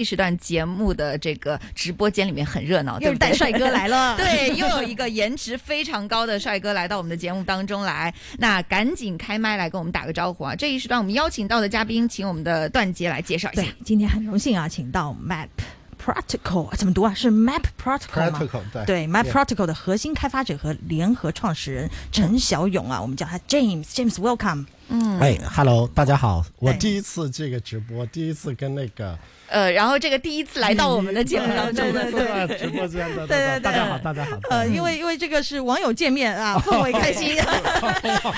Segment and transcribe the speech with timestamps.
[0.00, 2.98] 一时段节目的这个直播间里面很热闹？
[3.00, 10.56] 又是带帅哥来了， 对，又有一个颜值非常高的帅哥来到我们的节目当中来，那赶紧开麦来跟我们打个招呼啊！
[10.56, 15.48] 这一时段我们邀请到的嘉宾，请我们的段杰来介绍一下对。，今天很荣幸啊，请到 Map
[16.02, 17.12] Protocol 怎么读啊？
[17.12, 24.64] 是 Map Protocol 吗 Practical 对对，Map Protocol 的核心开发者和联合创始人陈小勇啊，我们叫他 James，James Welcome。
[25.20, 29.16] 哎，Hello，大家好，我第一次这个直播，第一次跟那个
[29.48, 34.36] 呃，然后这个第一次来到我们的节目当中，对对对对直播间的，对对对大家好，大家好。
[34.50, 37.36] 呃，因为因为这个是网友见面啊，氛围开心。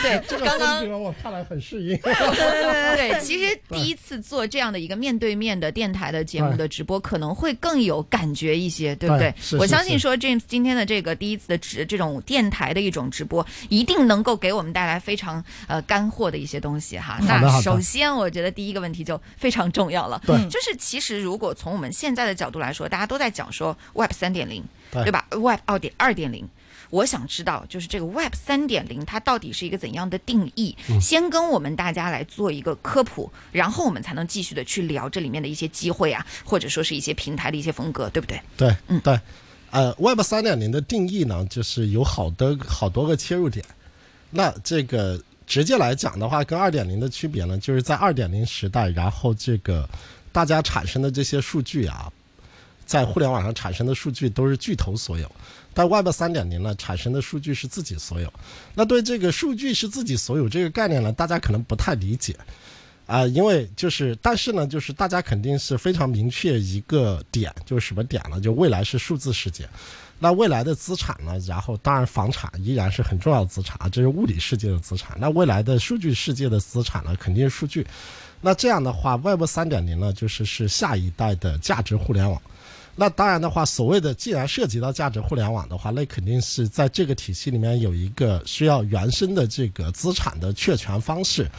[0.03, 1.97] 对，这个刚刚我看来很适应。
[1.99, 17.19] 对对对，其实第一次做这样的一个面对面的电台的节目的直播，可能会更有感觉一些，对不对我相信说 James 今天的这个第一次的直这种电台的一种直播，一定能够给我们带来非常呃干货的一些东西哈。
[17.23, 26.49] 那首先，我觉得第一个问题就非常重要了，对就是其实如果从我们现在的角度来说，大家都在讲说 Web 三点零，对对吧？Web 二点二点零。
[26.91, 30.77] 我想知道，就是这个 Web 三点零，它到底是一个怎样的定义？
[30.91, 38.39] 嗯先跟我们大家来做一个科普，然后我们才能继续的去聊这里面的一些机会啊，或者说是一些平台的一些风格，对不对？
[38.59, 39.19] 对，嗯对，
[39.71, 43.65] 呃，Web 三点零的定义呢，就是有好多好多个切入点。
[44.29, 49.89] 那这个直接来讲的话，跟二点零的区别呢，就是在二点零时代，然后这个
[50.31, 52.11] 大家产生的这些数据啊，
[52.87, 55.31] 在互联网上产生的数据都是巨头所有。
[55.75, 58.33] 但 Web 三点零呢，产生的数据是自己所有。
[58.75, 62.37] 那对这个数据是自己所有这个概念呢，大家可能不太理解。
[63.05, 68.41] 啊、因为就是，但是呢，就是大家肯定是非常明确一个点，就是什么点呢？
[68.41, 69.69] 就未来是数字世界，
[70.23, 75.17] 那未来的资产呢，然后当然房产依然是很重要的资产啊，这是物理世界的资产。
[75.19, 77.85] 那未来的数据世界的资产呢，肯定是数据。
[78.41, 82.41] 那这样的话，Web 三点零呢，就是是下一代的价值互联网。
[82.95, 91.51] 那当然的话，所谓的既然涉及到价值互联网的话，那肯定是在这个体系里面有一个需要原生的这个资产的确权方式，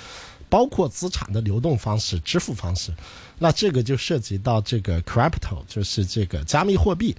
[0.47, 2.93] 包括资产的流动方式、支付方式。
[3.37, 7.13] 那这个就涉及到这个 crypto，就是这个加密货币。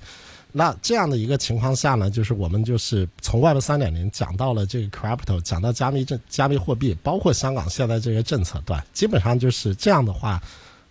[0.57, 10.41] 那这样的一个情况下呢，就是我们就是从 Web 三点零讲到了这个 crypto，讲到加密政加密货币，包括香港现在这些政策，对，基本上就是这样的话。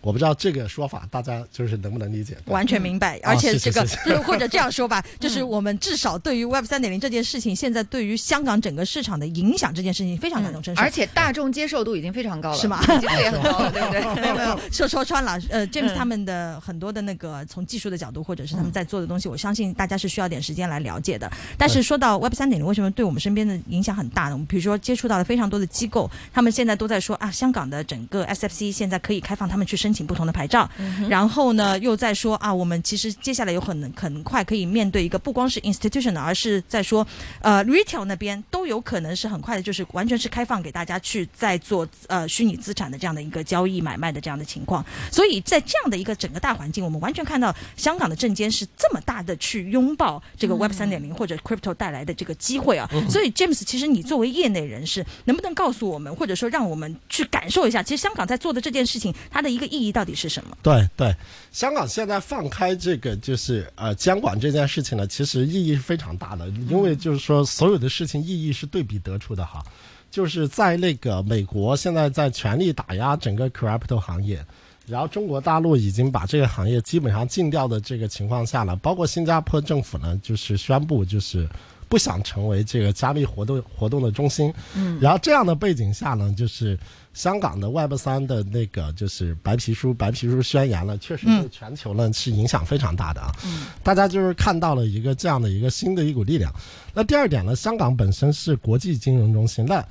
[0.04, 2.36] 我不知道这个说法大家就是能不能理解？
[2.44, 12.82] 完全明白，哦而且这个就是或者这样说吧， 就是我们至少对于 Web 三点零这件事情，现在对于香港整个市场的影响这件事情非常感同身受，而且大众接受度已经非常高了，是吗？
[12.96, 14.20] 已经也很高了， 对不对？
[14.20, 15.94] 没有没有，说说穿了，呃，James 嗯。
[15.96, 21.30] 他们的很多的那个从技术的角度，或者是他们在做的东西，我相信大家是需要点时间来了解的。
[21.56, 24.32] 但是说到 Web 三点零，为什么对我们身边的影响很大呢？
[24.32, 30.68] 我们比如说接触到了非常多的机构，他们现在都在说啊，香港的整个 SFC 现在可以开放他们去申请不同的牌照，
[31.08, 37.06] 然后呢又在说啊，我们其实接下来有很很快可以面对一个不光是 institution，的而是在说
[37.40, 44.84] 呃 retail 那边都有可能是很快的，就是完全是开放给大家去在做呃虚拟资产的这样的一个交易买卖的这样的情况。
[45.12, 52.90] 所以在这样的一个整个大环境，我们完全看到香港的证监是这么大的去拥抱这个 Web 三点零或者 crypto 带来的这个机会啊。
[53.08, 60.56] 所以 James，其实你作为业内人士，能不能告诉我们，或者说让我们去感受一下，其实香港在做的这件事情，它的一个意义到底是什么？
[60.62, 61.14] 对对，
[61.52, 69.64] 香港现在放开这个就是呃监管这件事情呢，其实意义是非常大的，因为就是说所有的事情意义是对比得出的哈。
[70.10, 74.44] 就是在那个美国现在在全力打压整个 crypto 行业，
[74.86, 81.48] 然后中国大陆已经把这个行业基本上禁掉的这个情况下呢，包括新加坡政府呢，就是宣布就是
[81.94, 84.52] 不想成为这个加密活动活动的中心。
[84.74, 86.76] 嗯，然后这样的背景下呢，就是
[87.12, 93.30] 香港的 Web 三的那个就是白皮书白皮书宣言呢，确实对全球呢是影响非常大的啊。
[93.46, 96.52] 嗯，大家就是看到了一个这样的一个新的一股力量。
[96.92, 99.86] 那第二点呢，香港本身是国际金融中心，那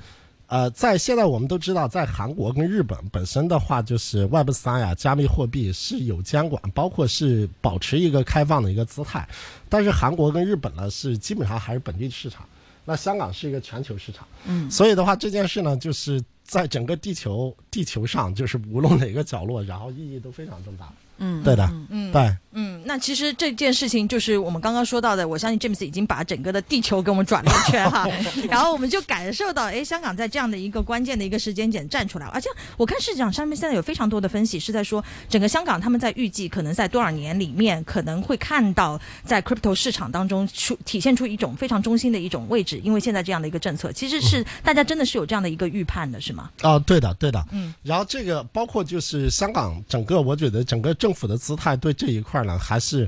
[0.46, 9.26] 呃，在现在我们都知道，在韩国跟日本本身的话，就是 Web 三呀，加密货币是有监管，包括是保持一个开放的一个姿态。
[9.68, 12.46] 但是韩国跟日本呢，是基本上还是本地市场，
[12.84, 14.26] 那香港是一个全球市场。
[14.44, 20.92] 嗯，所以的话，这件事呢，就是在整个地球地球上，就是无论哪个角落，然后意义都非常重大。
[21.18, 22.36] 嗯对的，嗯对。
[22.56, 28.06] 嗯，那其实这件事情就是我们刚刚说到的，我相信 James 已经把整个的地球给我们转了一圈哈，
[28.48, 46.48] 然后我们就感受到，哎，香港在这样的一个关键的一个时间点站出来了，而且我看市场上面现在有非常多的分析是在说，整个香港他们在预计可能在多少年里面可能会看到在 crypto 市场当中出体现出一种非常中心的一种位置，因为现在这样的一个政策，其实是大家真的是有这样的一个预判的，是吗？
[46.62, 47.74] 哦，对的，对的，嗯。
[47.82, 53.06] 然后这个包括就是香港整个，我觉得整个政府的姿态对这一块呢，还是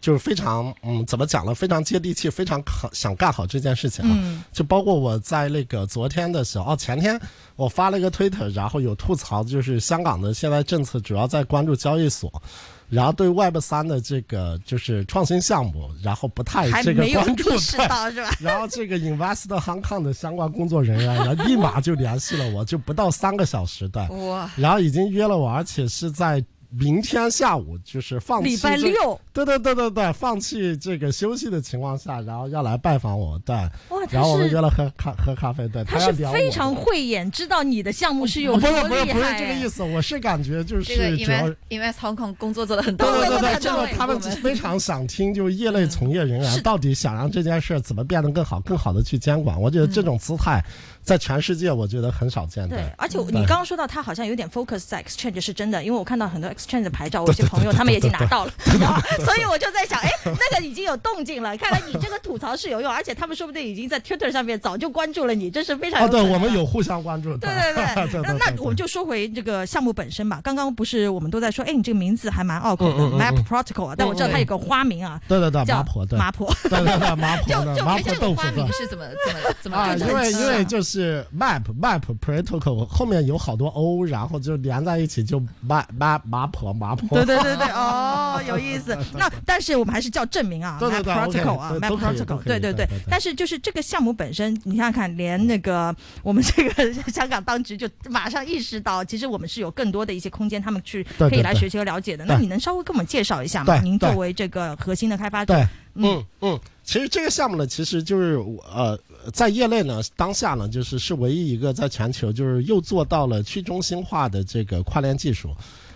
[0.00, 1.54] 就是非常嗯，怎么讲呢？
[1.54, 4.10] 非常接地气，非常好想干好这件事情啊。
[4.20, 7.16] 嗯就包括我在那个昨天的时候，哦，前天
[7.54, 12.42] 我发了一个推特，然后有吐槽，就是香港的现在政策主要在关注交易所。
[12.88, 18.30] 然后对 Web 三的这个就是创新项目，然后不太这个关注， 意识到是吧？
[18.40, 26.44] 然后这个 Invest Hong Kong 的相关工作人员， 然后立马就联系了我，就不到三个小时的，哇，然后已经约了我，而且是在
[26.78, 33.54] 明天下午，就是放弃礼拜，六，对对对对对，放弃这个休息的情况下，然后要来拜访我，对，
[33.88, 39.38] 哇，然后我们约了喝咖喝咖啡，对，他是要非常慧眼，知道你的项目是有不多是不是不是不是。
[39.38, 49.60] 这个意思，我是感觉就这个是主要 Invest Invest Hong Kong 工作做的很到位，对对对这个他们非常想听，就业内从业人员到底想让这件事怎么变得更好，更好的去监管。
[49.60, 50.62] 我觉得这种姿态
[51.06, 52.76] 在全世界，我觉得很少见的。
[52.76, 58.52] 对，而且你刚刚说到他好像有点 focus 在 exchange 是真的，因为我看到很多 exchange 的牌照，我有些朋友他们也已经拿到了，
[59.24, 67.36] 所以我就在想，哎，那个已经有动静了，看来你这个吐槽是有用，而且他们说不定已经在 Twitter 上面早就关注了你，这是非常哦，对，我们有互相关注。
[67.36, 70.40] 对对对，对 那那我们就说回这个项目本身吧。
[70.42, 76.52] 刚刚不是我们都在说，哎，你这个名字还蛮拗口的，Map Protocol，啊但我知道它有个花名啊，对对对，叫麻婆，对麻婆。
[76.64, 78.66] 对对对，麻婆的麻哎，这个婆豆腐对花名。
[78.72, 80.95] 是怎么怎么怎么啊，就因为因为很就是
[81.36, 87.08] map map protocol 后面有好多 o，然后就连在一起就麻麻麻婆麻婆。
[87.18, 88.96] 对对对对，哦， 有意思。
[89.16, 92.86] 那但是我们还是叫证明啊，Map OK，Protocol 啊，Map Protocol，对对对。
[93.08, 102.24] 但是就是这个项目本身，你想想看，连那个 我们这个香港当局就马上意识到，其实我们是有更多的一些空间，他们去可以来学习和了解的。
[102.24, 103.80] 那你能稍微跟我们介绍一下吗？
[103.82, 105.66] 您作为这个核心的开发者，对，
[105.96, 106.24] 嗯。
[106.40, 108.36] 嗯，其实这个项目呢，其实就是
[108.72, 108.98] 呃，
[109.32, 115.50] 在业内呢，当下呢，就是是唯一一个在全球就是又做到了去中心化的这个跨链技术，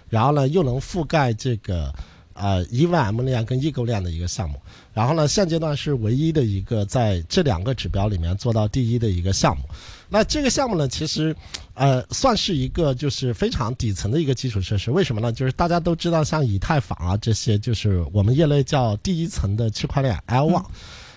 [0.08, 1.92] 然后呢又能覆盖这个
[2.34, 4.60] 呃 EVM 链跟异构链的一个项目，
[4.92, 9.62] 然后呢现阶段是唯一的一个在这两个指标里面做到第一的一个项目。
[10.10, 11.34] 那这个项目呢，其实，
[11.74, 14.90] 呃，算是一个就是非常底层的一个基础设施。
[14.90, 15.32] 为什么呢？
[15.32, 20.64] 就是大家都知道，像以太坊啊这些，就是我们业内叫第一层的区块链 L one。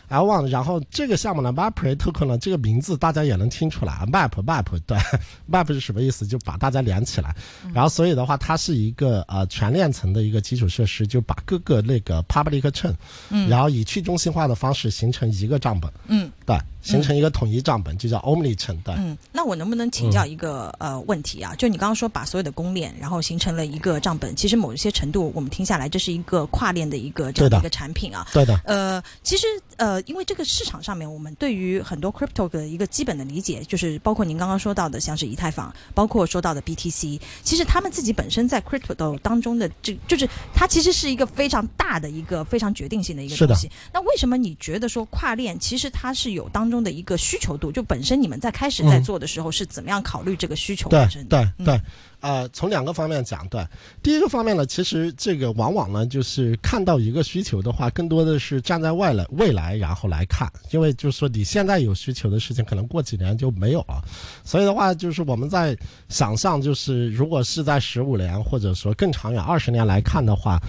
[0.10, 4.96] L one，然后这个项目呢 m a p r e Token 呢，这个名字大家也能听出来，Map Map 对，
[5.50, 6.28] Map 是什么意思？
[6.28, 7.36] 就把大家连起来。
[7.74, 12.94] 然后所以的话，它是一个呃全链层的一个基础设施，就把各个那个 public chain，
[13.32, 18.94] 嗯然后以去中心化的方式形成一个账本，嗯对，形成一个统一账本，就叫 Omni chain，对。
[18.98, 21.56] 嗯，那我能不能请教一个、呃问题啊？
[21.56, 28.28] 就你刚刚说把所有的公链，然后形成了一个账本，其实某一些程度我们听下来，这是一个跨链的一个这样的一个产品啊。
[28.34, 29.48] 对的，呃，其实
[29.78, 43.70] 呃，因为这个市场上面，我们对于很多 crypto 的一个基本的理解，就是包括您刚刚说到的，像是以太坊，包括说到的 BTC，其实他们自己本身在 crypto 当中的这，就是它其实是一个非常大的一个非常决定性的一个是的东西。
[43.94, 47.72] 那为什么你觉得说跨链其实它是有当中的一个需求度？
[47.72, 51.44] 就本身你们在开始在嗯做的时候是怎么样考虑这个需求对本身的？
[51.44, 51.82] 嗯对对，
[52.22, 53.64] 呃，从两个方面讲，对，
[54.02, 64.02] 第一个方面呢，其实这个往往呢，就是看到一个需求的话，更多的是站在外来未来然后来看，因为就是说你现在有需求的事情，可能过几年就没有了，
[64.44, 65.78] 所以的话，就是我们在
[66.10, 70.60] 想象，就是如果是在十五年或者说更长远二十年来看的话。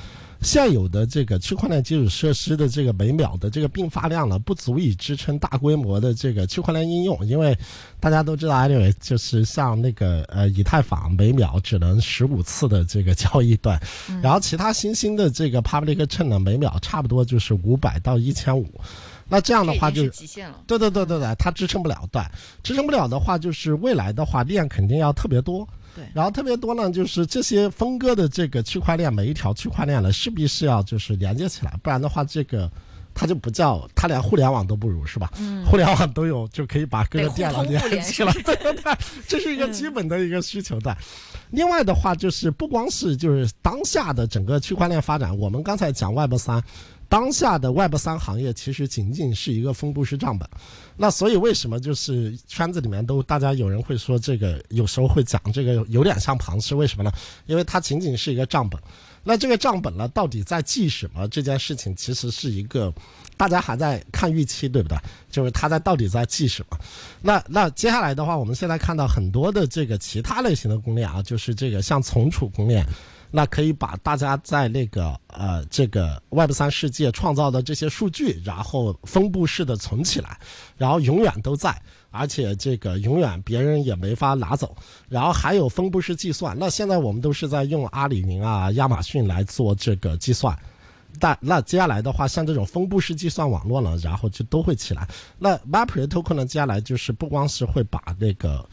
[0.44, 7.56] 现有的这个区块链基础设施的这个每秒的这个并发量呢，不足以支撑大规模的这个区块链应用，因为
[7.98, 13.80] 大家都知道，anyway，就是像那个呃以太坊每秒只能十五次的这个交易段，
[14.22, 18.68] 然后其他新兴的这个 public chain 呢，每秒差不多就是五百到一千五，
[19.26, 20.60] 那这样的话就是极限了。
[20.66, 22.22] 对对对对对，它支撑不了，对，
[22.62, 25.66] 支撑不了的话，就是未来的话链肯定要特别多。
[25.94, 32.70] 对然后特别多呢，就是这些分割的这个区块链，每一条区块链呢，势必是要就是连接起来，不然的话，这个
[33.14, 35.30] 它就不叫，它连互联网都不如，是吧？
[35.38, 38.96] 嗯，互联网都有，就可以把各个电脑连起来，对对对，
[39.28, 40.96] 这是一个基本的一个需求的。
[41.50, 46.62] 另外的话，就是不光是就是当下的整个区块链发展，我们刚才讲 Web 三。
[47.14, 50.48] 当下的 Web 三行业其实仅仅是一个分布式账本，
[50.96, 57.12] 那所以为什么就是圈子里面都大家有人会说这个有时候会讲这个有点像庞氏，为什么呢？
[57.46, 58.80] 因为它仅仅是一个账本，
[59.22, 61.28] 那这个账本呢，到底在记什么？
[61.28, 62.92] 这件事情其实是一个
[63.36, 64.98] 大家还在看预期，对不对？
[65.30, 66.76] 就是它在到底在记什么？
[67.22, 72.84] 那那接下来的话，我们现在看到很多的这个其他类型的公链啊，就是这个像存储公链。
[73.36, 80.38] 那可以把大家在那个呃这个 Web 三世界创造的这些数据，然后分布式的存起来，
[80.76, 81.76] 然后永远都在，
[82.12, 84.76] 而且这个永远别人也没法拿走。
[85.08, 90.56] 然后还有分布式计算，那现在我们都是在用阿里云啊、亚马逊来做这个计算，
[91.18, 95.08] 但那接下来的话，像这种分布式计算网络呢，然后就都会起来。
[95.40, 98.64] 那 m a p r e Token 呢，接下来就是不光是会把那个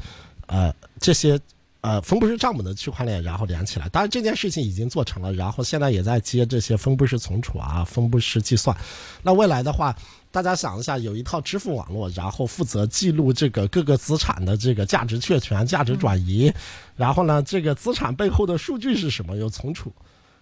[0.45, 1.39] 呃这些。
[1.81, 3.89] 呃，分布式账本的区块链，然后连起来。
[3.89, 8.75] 当然，这件事情已经做成了，然后现在也在接这些分布式存储啊、分布式计算。
[9.23, 9.95] 那未来的话，
[10.29, 16.53] 大家想一下，有一套支付网络，然后负责记录这个各个资产的这个价值确权、价值转移，
[16.95, 19.35] 然后呢，这个资产背后的数据是什么？
[19.35, 19.91] 有存储。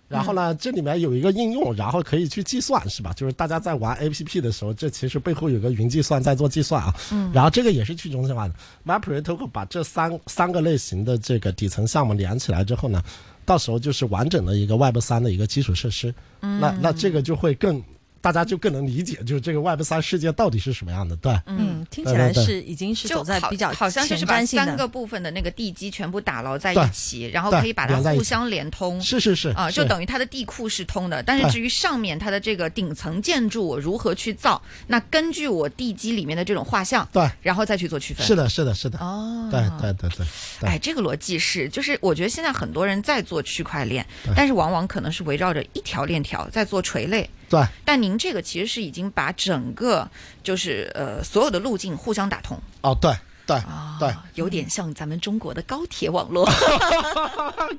[0.09, 3.13] 然后呢，这里面有一个应用，然后可以去计算，是吧？
[3.13, 6.93] 就是大家在玩 A P P 的时候，这其实背后有个云计算在做计算啊。
[7.11, 7.31] 嗯。
[7.31, 8.53] 然后这个也是去中心化的。
[8.85, 13.01] MapReToken 把这三三个类型的这个底层项目连起来之后呢，
[13.45, 16.13] 到时候就是完整的一个 Web 三的一个基础设施。
[16.41, 16.59] 嗯。
[16.59, 17.81] 那那这个就会更。
[18.21, 21.39] 大家就更能理解，就是这个 Web 三世界到底是什么样的，对？
[21.45, 29.01] 嗯，听起来是已经是走在比较好像就是把三个部分的那个地基全部打牢在一起，然后可以把它互相连通。
[29.01, 38.25] 是是是啊，就等于它的地库是通的，但是至于上面它的这个顶层建筑我如何去造，那根据我地基里面的这种画像，对，然后再去做区分。
[38.25, 38.99] 是的，是的，是的。
[38.99, 40.69] 哦，对对对对。
[40.69, 47.29] 哎，这个逻辑是，就是我觉得现在很多人在做区块链，但是往往可能是围绕着一条链条在做垂类。
[47.49, 50.07] 对，但您这个其实是已经把整个
[50.43, 52.57] 就是呃所有的路径互相打通。
[52.81, 53.11] 哦，对。
[53.49, 56.45] 对对，有点像咱们中国的高铁网络。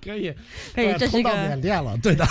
[0.03, 0.35] 可 以
[0.75, 2.27] 可以， 这是一个缅甸了，对的，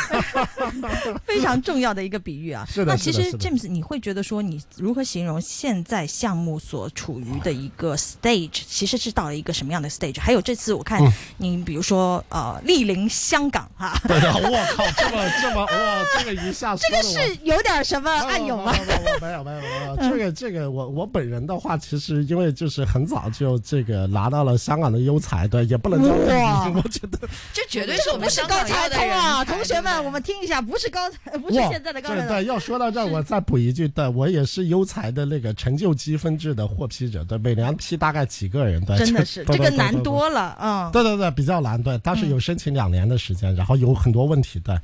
[1.26, 2.66] 非常重要的一个比喻啊。
[2.70, 10.20] 是的，那其实 James，你会觉得说，你如何形容现在项目所处于的一个 stage，其实是到了一个什么样的 stage？
[10.20, 11.02] 还有这次我看
[11.38, 13.98] 你，比如说呃，莅临香港哈。
[14.08, 18.74] 对的，我靠，这么这么哇，这个一下这个是有点什么暗涌吗？
[19.22, 23.29] 没有没有没有，这个这个我我本人的话，其实因为就是很早。
[23.32, 27.20] 就这个拿到了香港的优才，对，也不能叫哇， 我觉得
[27.54, 29.44] 这绝对是我们是高才通啊！
[29.46, 32.28] 同学们，我们听一下，不是高才，不是现在的高才。
[32.28, 40.90] 对，要说到这儿，我再补一句，对我也是优才的那个成就积分制的获批者，对，每年批大概几个人，对，真的是 这个难多了啊！
[40.92, 44.78] 对对对，比较难，对，但是有申请两年的时间，然后有很多问题，对，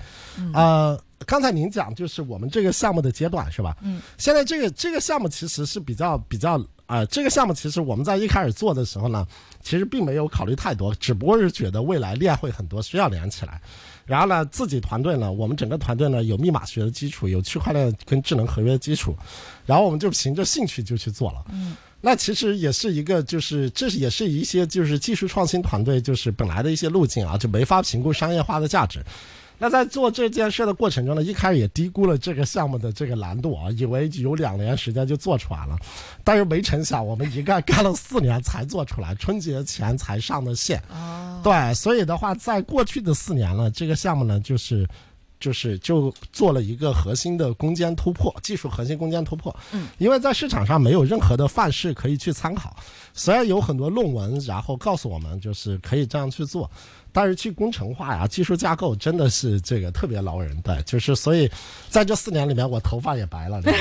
[0.54, 3.76] 呃，刚才您讲就是我们这个项目的阶段是吧？
[3.82, 6.62] 嗯，现在这个这个项目其实是比较比较。
[6.88, 9.28] 啊，这个项目其实我们在一开始做的时候呢，
[9.64, 13.60] 其实并没有考虑太多，只不过是觉得未来链会很多，需要连起来。
[14.06, 19.16] 然后呢，自己团队呢，我们整个团队呢有密码学的基础，有区块链跟智能合约的基础，
[19.66, 21.44] 然后我们就凭着兴趣就去做了。
[21.52, 29.04] 嗯，那其实也是一个，就是这是也是一些就是技术创新团队就是本来的一些路径啊，就没法评估商业化的价值。
[29.58, 35.78] 那在做这件事的过程中呢，一开始也低估了这个项目的这个难度啊，以为有两年时间就做出来了，
[36.24, 40.82] 但是没成想，我们一干干了四年才做出来，春节前才上的线。
[40.90, 44.88] 哦，对，所以的话，在过去的四年呢，这个项目呢，就是
[45.40, 49.56] 就是就做了一个核心的攻坚突破，技术核心攻坚突破。
[49.72, 52.76] 嗯，因为在市场上没有任何的范式可以去参考，
[53.14, 56.70] 虽然有很多论文，然后告诉我们就是可以这样去做。
[57.16, 61.50] 但是去工程化呀，技术架构真的是这个特别劳人，对，就是所以
[61.88, 63.62] 在这四年里面，我头发也白了。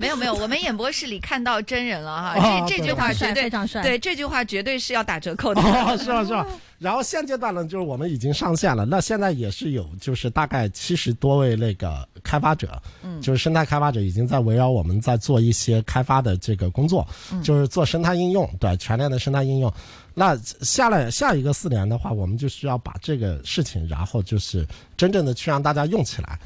[0.00, 5.60] 没有没有，我们演播室里看到真人了哈，这这句话绝对非常帅，对这句话绝对是要打折扣的。
[5.98, 6.46] 是吧是吧？
[6.78, 17.04] 然后现阶段呢，就是我们已经上线了，那现在也是有就是大概七十多位那个开发者，嗯，就是生态开发者已经在围绕我们在做一些开发的这个工作，
[17.42, 19.72] 就是做生态应用，对，全链的生态应用。
[20.18, 26.36] 那下来下一个四年的话，我们就需要把这个事情，然后就是真正的去让大家用起来。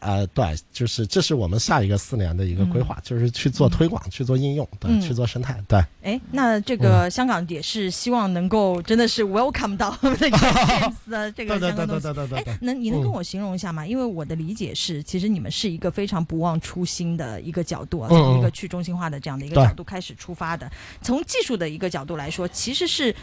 [0.00, 5.62] 呃，对，就是这是我们下一个四年的一个规划，就是去做推广、去做应用、对，去做生态。
[5.68, 12.08] 对，哎，那这个香港也是希望能够真的是 welcome 到我们的 James 的这个相关东西。
[12.34, 13.86] 哎，能你能跟我形容一下吗？
[13.86, 20.70] 因为我的理解是，其实你们是一个非常不忘初心的一个角度，从一个去中心化的这样的一个角度开始出发的。
[21.02, 23.14] 从技术的一个角度来说，其实是。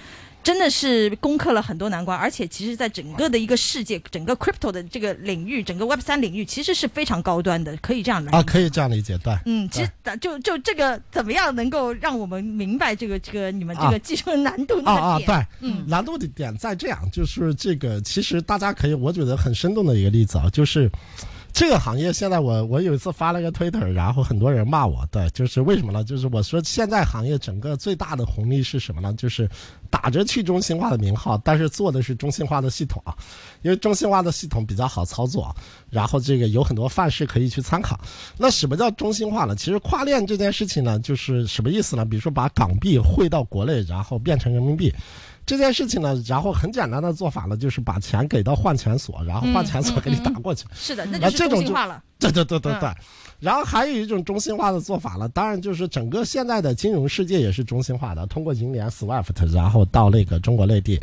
[0.47, 9.37] 真的是攻克了很多难关，而且其实，在整个的一个世界，整个 crypto 的这个领域，整个 Web 三领域，其实是非常高端的，可以这样来啊，可以这样理解，对。
[9.45, 20.89] 嗯，其实就就这个怎么样能够让我们明白这个这个你们这个技术难度啊啊，对，嗯，难度的点在这样，就是这个其实大家可以，我觉得很生动的一个例子啊，就是。
[21.53, 26.03] 这个行业现在，我我有一次发了个推特然后很多人骂我，对，就是为什么呢？
[26.03, 29.11] 就是我说现在行业整个最大的红利是什么呢？
[29.13, 29.49] 就是
[29.89, 33.15] 打着去中心化的名号，但是做的是中心化的系统啊，
[33.63, 35.55] 因为中心化的系统比较好操作，
[35.89, 37.99] 然后这个有很多范式可以去参考。
[38.37, 39.55] 那什么叫中心化呢？
[39.55, 42.05] 其实跨链这件事情呢，就是什么意思呢？
[42.05, 44.93] 比如说把港币汇到国内，然后变成人民币。
[45.47, 50.65] 这件事情呢，然后很简单的做法呢，就是把钱给到换钱所，然后换钱所给你打过去。
[50.75, 52.03] 是的，那就是中心化了。
[52.19, 52.89] 对对对对对。
[53.39, 60.99] 然后还有一种中心化的做法了，当然就是整个现在的金融世界也是中心化的，通过银联 SWIFT，然后到那个中国内地。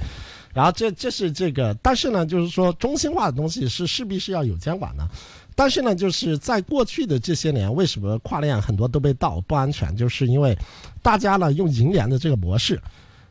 [0.52, 5.08] 然后这这是这个，但是呢，就是说中心化的东西是势必是要有监管的。
[5.54, 9.96] 但是呢，就是在过去的这些年，为什么跨链很多都被盗不安全？
[9.96, 10.54] 就是因为
[11.00, 12.78] 大家呢用银联的这个模式。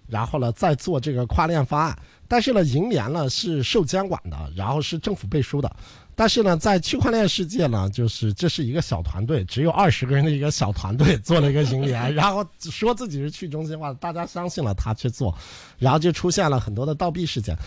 [0.07, 5.75] 然后呢，再做这个跨链方案，但是呢，银联呢是受监管的，然后是政府背书的。
[6.15, 15.35] 但是呢，在区块链世界呢，就是这是一个小团队，只有二十个人的一个小团队 做了一个银联，然后说自己是去中心化，大家相信了他去做，
[15.79, 17.57] 然后就出现了很多的盗币事件。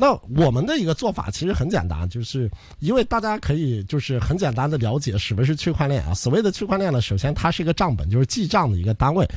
[0.00, 6.14] 那我们的一个做法其实很简单，就是因为大家可以就是很简单的了解什么是区块链啊。
[6.14, 9.28] 所谓的区块链呢，首先它是一个账本，就是记账的一个单位。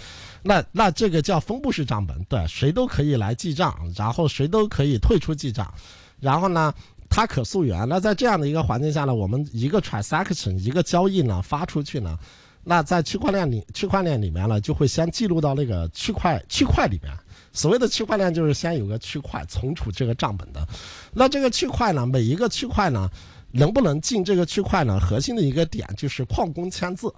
[0.41, 5.70] 那那这个叫分布式账本，对，谁都可以来记账，然后谁都可以退出记账，
[6.22, 6.74] 然后呢，
[7.10, 7.86] 它可溯源。
[7.89, 12.17] 那在这样的一个环境下呢，我们一个 transaction 一个交易呢发出去呢，
[12.63, 17.12] 那在区块链里区块链里面呢，就会先记录到那个区块区块里面。
[17.53, 20.67] 所谓的区块链就是先有个区块存储这个账本的。
[21.13, 23.07] 那这个区块呢，每一个区块呢，
[23.51, 25.00] 能不能进这个区块呢？
[25.00, 27.13] 核心的一个点就是矿工签字。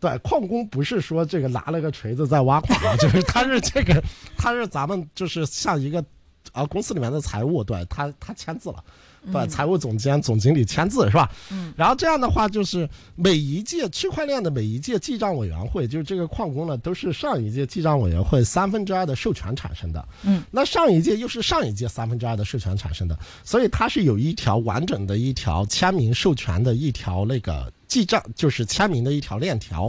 [0.00, 4.02] 对，矿工不是说这个拿了个锤子在挖矿啊，就是他是这个，
[4.36, 6.04] 他是咱们就是像一个
[6.52, 8.84] 啊公司里面的财务，对他他签字了，
[9.32, 11.30] 对，财务总监、总经理签字是吧？
[11.50, 11.72] 嗯。
[11.76, 20.06] 然后这样的话，就是每一届区块链的每一届记账委员会，就是这个矿工呢，都是上一届记账委员会三分之二的授权产生的。
[20.22, 20.42] 嗯。
[20.50, 27.72] 那上一届又是上一届三分之二的授权产生的，所以它是有一条完整的一条签名授权的一条那个。
[27.86, 29.88] 记账就是签名的一条链条，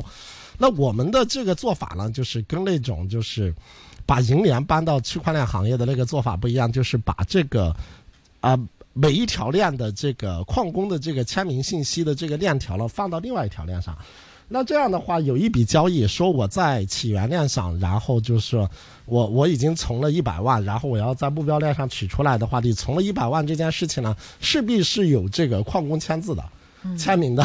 [0.59, 3.51] 那我们的这个做法呢，就是跟那种就是
[4.05, 7.75] 把银联搬到区块链行业的那个做法不一样，就是把这个
[8.41, 8.55] 啊
[8.97, 13.93] 每一条链的这个矿工的这个签名信息的这个链条了放到另外一条链上。
[14.47, 18.57] 那这样的话，有一笔交易，说我在起源链上，然后就是
[19.05, 26.43] 我我已经存了一百万，然后我要在目标链上取出来的话，你存了一百万这件事情呢，势必是有这个矿工签字的。
[26.97, 27.43] 签名的，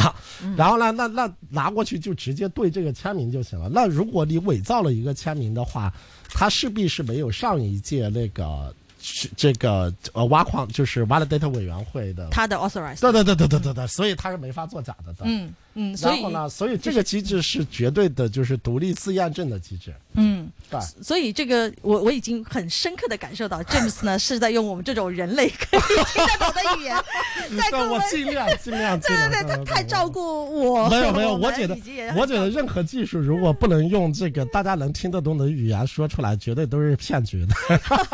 [0.55, 3.67] 然后呢，那那拿过去就直接对这个签名就行了。
[3.69, 5.91] 那如果你伪造了一个签名的话，
[6.29, 8.73] 它势必是没有上一届那个。
[9.01, 15.13] 是这个呃挖矿就是 validate 委员会的，他的 authorize，对对对对对对对，所以他是没法作假的。
[15.23, 19.93] 嗯嗯，然后呢，所以这个机制是绝对的，就是独立自验证的机制。
[20.13, 20.79] 嗯，对。
[21.01, 26.97] 所以这个我我已经很深刻的感受到， James 呢是在用我们这种人类可以听得懂的语言，
[27.57, 30.21] 在跟我尽量尽量对对对，他太照顾
[30.65, 30.89] 我。
[30.89, 31.77] 没有没有，我觉得
[32.17, 37.55] 我觉得任何技术如果不能用这个大家能听得懂的语言说出来，绝对都是骗局的。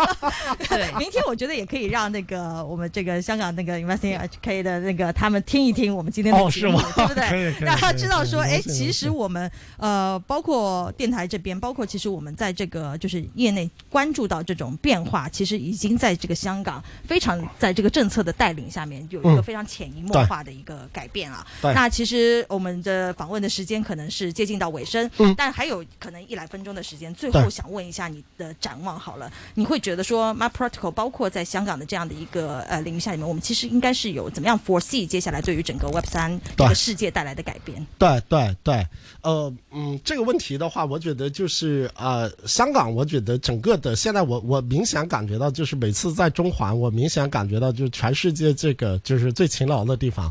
[0.69, 7.46] 对，明天我觉得也可以让那个我们这个香港那个 Investing HK 的那个他们听一听我们今天的节目，对不对？
[7.59, 21.45] 让他知道说，哎，其实我们呃，包括电台这边，包括其实我们在这个就是业内关注到这种变化，其实已经在这个香港非常在这个政策的带领下面有一个非常潜移默化的一个改变啊。
[21.61, 37.85] 那其实我们的访问的时间可能是接近到尾声，但还有可能一来分钟的时间，最后想问一下你的展望好了，你会觉得说 My Protocol 包括在香港的这样的一个呃领域下里面，我们其实应该是有怎么样 foresee 接下来对于整个 Web 三这个世界带来的改变？
[37.97, 38.85] 对对对，
[39.21, 50.29] 呃嗯，这个问题的话，我觉得就是呃，香港，我觉得整个的现在我我明显感觉到，就是每次在中环，我明显感觉到就是全世界这个就是最勤劳的地方。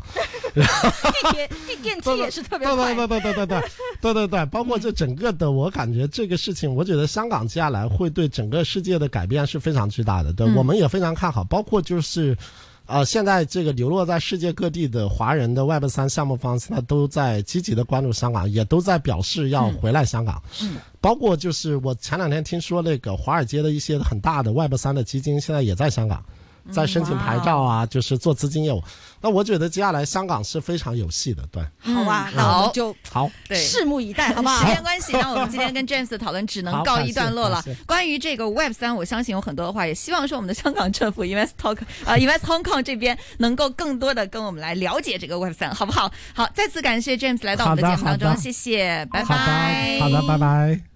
[0.53, 2.93] 地铁地电梯也是特别快。
[2.93, 3.61] 对对对对对对
[4.01, 10.33] 对对对，包括这整个的，我感觉这个事情，我觉得香港接下来会对整个世界的改变是非常巨大的。
[10.33, 12.37] 对，我们也非常看好，包括就是。
[12.87, 20.41] 呃，现在这个流落在世界各地的华人的 Web 三项目方，他都在积极的关注香港，也都在表示要回来香港。
[20.61, 26.23] 嗯，包括就是我前两天听说那个华尔街的一些很大的 Web 三的基金，现在也在香港。
[26.71, 28.81] 在申请牌照啊，就是做资金业务。
[29.19, 31.63] 那我觉得接下来香港是非常有戏的，对。
[31.79, 33.57] 好啊，嗯那我好们就好，对。
[33.57, 34.71] 拭目以待，好不好时？
[34.71, 37.63] 间关系，那我们今天跟 James 的讨论只能告一段落了。
[37.87, 46.11] 关于这个 Web 三，我相信有很多的话，也希望说我们的香港政府 Invest Talk 啊、Invest Hong Kong 这边能够更多的跟我们来了解这个 Web 三，好不好？
[46.35, 49.97] 好，再次感谢 James 来到我们的节目当中，谢谢，拜好拜。
[49.97, 50.79] 的，好的，拜拜。